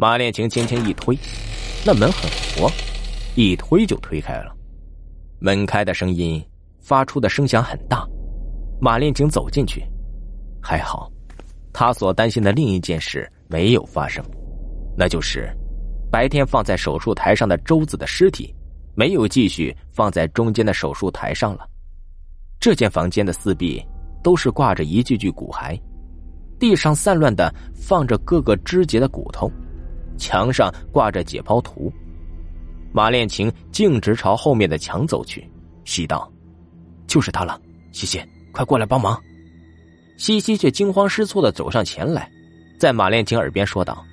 [0.00, 1.18] 马恋情轻轻一推，
[1.84, 2.70] 那门很活，
[3.34, 4.54] 一推就推开了。
[5.40, 6.40] 门开的声音
[6.78, 8.06] 发出的声响很大。
[8.80, 9.82] 马恋情走进去，
[10.62, 11.10] 还好，
[11.72, 14.24] 他所担心的另一件事没有发生，
[14.96, 15.52] 那就是
[16.12, 18.54] 白天放在手术台上的周子的尸体
[18.94, 21.68] 没有继续放在中间的手术台上了。
[22.60, 23.84] 这间房间的四壁
[24.22, 25.76] 都是挂着一具具骨骸，
[26.56, 29.50] 地上散乱的放着各个肢节的骨头。
[30.18, 31.90] 墙上挂着解剖图，
[32.92, 35.48] 马恋情径直朝后面的墙走去，
[35.84, 36.30] 喜道
[37.06, 37.58] ：“就是他了，
[37.92, 38.20] 西西，
[38.52, 39.18] 快过来帮忙。”
[40.18, 42.30] 西西却惊慌失措的走上前来，
[42.78, 44.04] 在马恋情耳边说道：“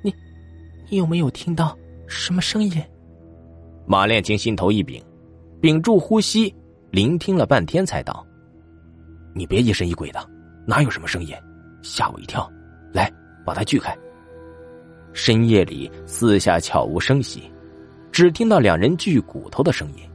[0.00, 0.14] 你，
[0.88, 2.72] 你有没有听到什么声音？”
[3.84, 5.02] 马恋情心头一屏，
[5.60, 6.54] 屏住呼吸，
[6.90, 8.24] 聆听了半天，才道
[9.34, 10.30] ：“你别疑神疑鬼的，
[10.66, 11.34] 哪有什么声音？
[11.82, 12.48] 吓我一跳！
[12.92, 13.12] 来，
[13.44, 13.96] 把它锯开。”
[15.18, 17.42] 深夜里，四下悄无声息，
[18.12, 20.08] 只听到两人锯骨头的声音。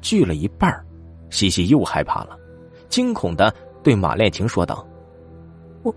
[0.00, 0.68] 锯了一半
[1.30, 2.36] 西西又害怕了，
[2.88, 4.84] 惊恐的对马恋情说道
[5.84, 5.94] ：“我，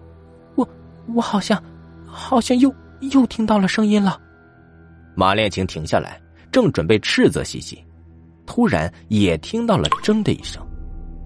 [0.53, 0.69] 我，
[1.15, 1.61] 我好像，
[2.05, 2.71] 好像又
[3.11, 4.21] 又听到了声音了。”
[5.17, 6.21] 马恋情停下来，
[6.51, 7.83] 正准备斥责西西，
[8.45, 10.63] 突然也听到了“铮”的一声，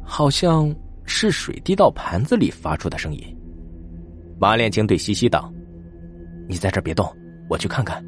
[0.01, 0.73] 好像
[1.03, 3.37] 是水滴到盘子里发出的声音。
[4.39, 5.51] 马恋情对西西道。
[6.47, 7.15] 你在这别动，
[7.49, 8.03] 我去看看。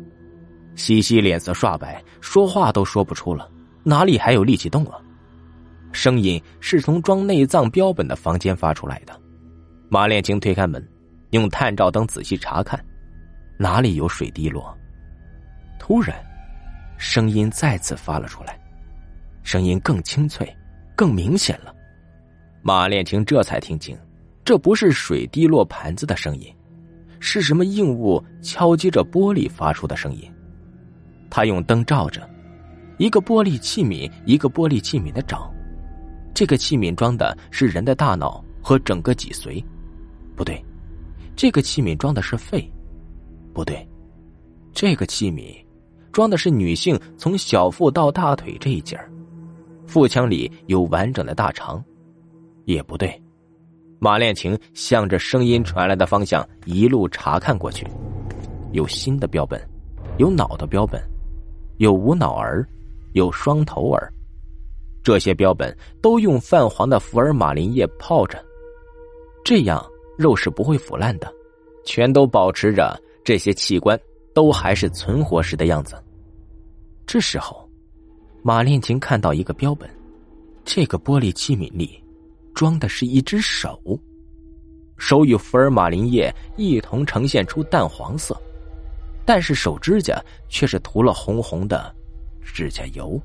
[0.76, 3.50] 西西脸色刷白，说话都说不出了，
[3.84, 5.00] 哪里还有力气动啊？
[5.92, 9.20] 声音是从装内脏标本的房间发出来的。
[9.90, 10.88] 马恋情推开门，
[11.32, 12.80] 用探照灯仔细查看，
[13.58, 14.74] 哪里有水滴落？
[15.80, 16.16] 突然，
[16.98, 18.60] 声音再次发了出来，
[19.44, 20.48] 声音更清脆，
[20.96, 21.74] 更明显了。
[22.62, 23.98] 马恋情这才听清，
[24.46, 26.54] 这不是水滴落盘子的声音。
[27.20, 30.32] 是什么硬物敲击着玻璃发出的声音？
[31.30, 32.28] 他用灯照着，
[32.98, 35.54] 一个玻璃器皿一个玻璃器皿的找，
[36.34, 39.64] 这个器皿装的是人的大脑和整个脊髓，
[40.36, 40.64] 不对，
[41.36, 42.68] 这个器皿装的是肺，
[43.54, 43.88] 不对，
[44.74, 45.56] 这个器皿
[46.12, 49.12] 装的是女性从小腹到大腿这一节儿，
[49.86, 51.84] 腹腔里有完整的大肠，
[52.66, 53.22] 也不对。
[54.02, 57.86] 马恋情向着声音传来的方向一路查看过去，
[58.72, 59.62] 有心的标本，
[60.18, 61.02] 有脑的标本，
[61.80, 62.66] 有无脑儿，
[63.12, 64.12] 有双头儿。
[65.04, 68.42] 这些标本都用泛黄的福尔马林液泡着，
[69.44, 69.86] 这样
[70.18, 71.30] 肉是不会腐烂的，
[71.84, 74.00] 全都保持着这些器官
[74.34, 76.02] 都还是存活时的样子。
[77.06, 77.70] 这时候，
[78.44, 79.90] 马恋情看到一个标本，
[80.64, 82.02] 这个玻璃器皿里。
[82.54, 83.80] 装的是一只手，
[84.98, 88.40] 手与福尔马林液一同呈现出淡黄色，
[89.26, 91.94] 但是手指甲却是涂了红红的
[92.42, 93.20] 指甲油。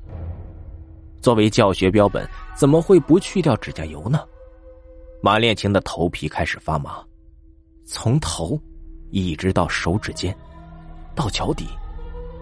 [1.21, 4.19] 作为教学标本，怎么会不去掉指甲油呢？
[5.21, 7.03] 马恋情的头皮开始发麻，
[7.83, 8.59] 从头
[9.09, 10.35] 一直到手指尖，
[11.15, 11.67] 到脚底，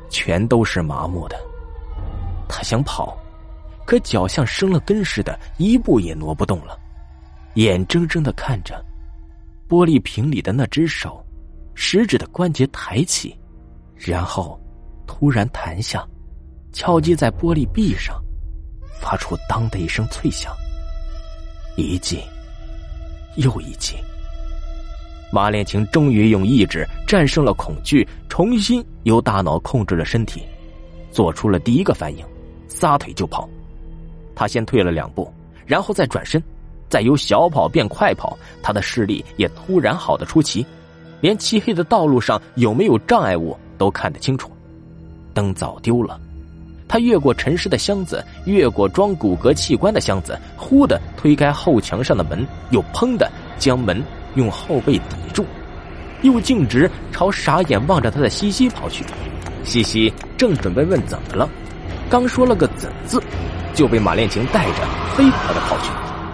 [0.10, 1.40] 全都是麻木的。
[2.50, 3.18] 他想跑，
[3.86, 6.80] 可脚像生了根似的，一步也挪不动了。
[7.56, 8.84] 眼睁睁的看着
[9.70, 11.24] 玻璃瓶里的那只手，
[11.76, 13.38] 食指的关节抬起，
[13.96, 14.60] 然后
[15.06, 16.06] 突然弹下，
[16.72, 18.20] 敲击在玻璃壁上，
[19.00, 20.54] 发出“当”的一声脆响。
[21.76, 22.22] 一记
[23.36, 23.96] 又一记，
[25.32, 30.44] 马恋情终于用意志战胜了恐惧，重新由大脑控制了身体，
[31.12, 32.26] 做出了第一个反应，
[32.68, 33.50] 撒腿就跑。
[34.36, 35.32] 他先退了两步，
[35.66, 36.42] 然后再转身。
[36.90, 40.64] 再由小跑变快跑，他的视力也突然好的出奇，
[41.22, 44.52] 连漆黑的道路上有没有障碍物都看得清楚。
[45.34, 46.20] 灯早丢了，
[46.88, 54.04] 他越过沉尸的箱子，越过装骨骼器官的箱子，忽的推开后墙上的门，又砰的将门
[54.36, 55.44] 用后背抵住，
[56.22, 59.04] 又径直朝傻眼望着他的西西跑去。
[59.63, 61.50] 西西正准备问怎么了，
[62.07, 63.19] 刚说了个“怎”字，
[63.74, 65.92] 就被马恋情带着飞快的跑去。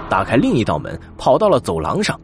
[0.09, 2.19] 打开另一道门，跑到了走廊上。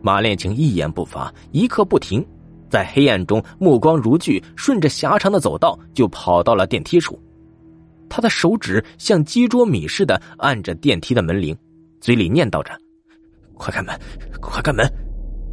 [0.00, 2.26] 马恋情一言不发，一刻不停，
[2.68, 7.20] 在黑暗中目光如炬，顺着狭长的走道就跑到了电梯处。
[8.08, 11.56] 他的手指像击捉米似的按着电梯的门铃，
[12.00, 12.70] 嘴里念叨着
[13.54, 13.98] ：“快开门，
[14.40, 14.86] 快开门！”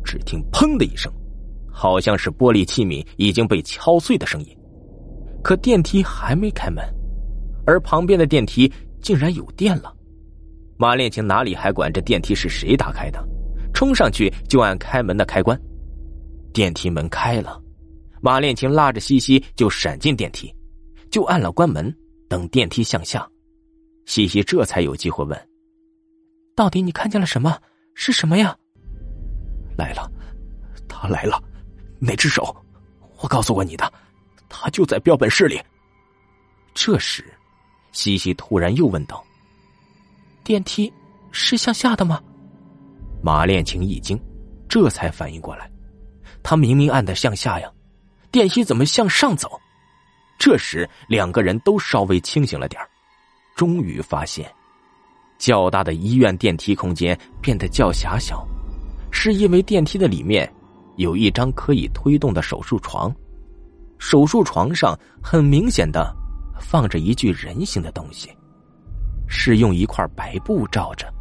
[0.04, 1.12] 只听“砰”的一声，
[1.72, 4.58] 好像是玻璃器皿已经被敲碎的声音。
[5.44, 6.84] 可电梯还没开门，
[7.70, 9.96] 而旁边的电梯竟然有电了。
[10.76, 13.24] 马恋情哪里还管这电梯是谁打开的，
[13.74, 15.60] 冲上去就按开门的开关。
[16.52, 17.62] 电梯门开了，
[18.22, 20.52] 马恋情拉着西西就闪进电梯，
[21.12, 21.96] 就按了关门，
[22.28, 23.30] 等电梯向下。
[24.06, 25.48] 西西这才有机会问
[26.56, 27.56] ：“到底你看见了什么？
[27.94, 28.58] 是什么呀？”
[29.78, 30.12] 来了，
[30.88, 31.40] 他来了，
[32.00, 32.56] 那只手，
[33.22, 33.94] 我告诉过你的，
[34.50, 35.62] 他就在标本室里。
[36.74, 37.24] 这时，
[37.92, 39.24] 西西突然又问道
[40.44, 40.92] ：“电梯
[41.32, 42.22] 是向下的吗？”
[43.22, 44.20] 马恋情一惊，
[44.68, 45.70] 这才反应过来，
[46.42, 47.70] 他明明按的向下呀，
[48.32, 49.60] 电梯怎么向上走？
[50.38, 52.82] 这时，两个人都稍微清醒了点
[53.56, 54.50] 终于发现，
[55.38, 58.48] 较大的医院电梯空间变得较狭小，
[59.12, 60.50] 是因为电梯的里面
[60.96, 63.14] 有一张可以推动的手术床，
[63.98, 66.16] 手术床上很明显的
[66.60, 68.30] 放着一具人形的东西，
[69.28, 71.12] 是用一块白布罩着。